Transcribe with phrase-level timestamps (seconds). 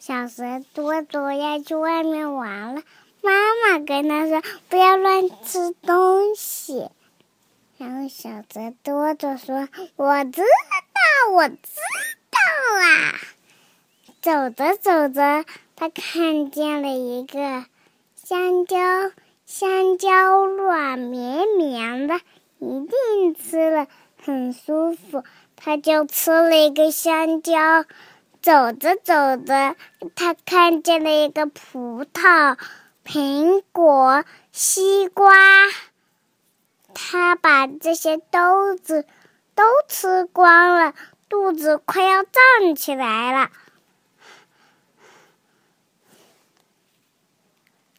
[0.00, 2.82] 小蛇多多要去外面玩了，
[3.20, 3.30] 妈
[3.62, 6.88] 妈跟他说不要乱吃东西。
[7.76, 11.56] 然后小蛇多多说：“我知道，我知
[12.30, 13.20] 道啦。”
[14.22, 15.44] 走着走着，
[15.76, 17.66] 他看见了一个
[18.16, 18.78] 香蕉，
[19.44, 22.14] 香蕉软绵绵的，
[22.58, 23.86] 一定吃了
[24.24, 25.22] 很舒服。
[25.56, 27.84] 他就吃了一个香蕉。
[28.42, 29.76] 走着走着，
[30.14, 32.56] 他看见了一个葡萄、
[33.04, 35.34] 苹果、西瓜。
[36.94, 39.04] 他把这些豆子
[39.54, 40.94] 都吃光了，
[41.28, 43.50] 肚子快要胀起来了。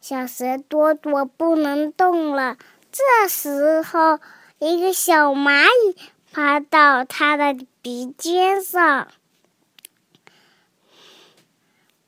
[0.02, 2.58] 小蛇多多不能动了。
[2.92, 4.20] 这时候，
[4.60, 5.96] 一个小蚂蚁
[6.34, 9.08] 爬到他的鼻尖上。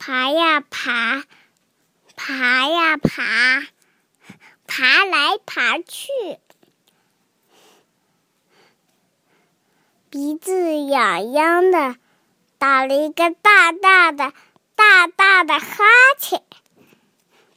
[0.05, 1.23] 爬呀爬，
[2.17, 3.65] 爬呀爬，
[4.67, 6.11] 爬来爬去，
[10.09, 11.95] 鼻子痒痒的，
[12.57, 14.33] 打了一个大大的、
[14.75, 15.85] 大大的哈
[16.19, 16.43] 欠，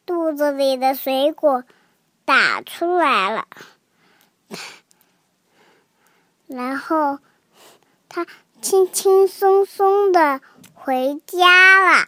[0.07, 1.65] 肚子里的水果
[2.25, 3.49] 打出来了，
[6.47, 7.19] 然后
[8.09, 8.25] 他
[8.63, 10.41] 轻轻松松的
[10.75, 12.07] 回家了。